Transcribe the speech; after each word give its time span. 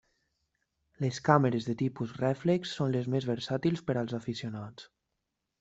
Les 1.05 1.19
càmeres 1.27 1.67
de 1.67 1.75
tipus 1.83 2.15
rèflex 2.23 2.73
són 2.79 2.97
les 2.97 3.13
més 3.17 3.31
versàtils 3.33 3.87
per 3.91 4.01
als 4.03 4.21
aficionats. 4.23 4.93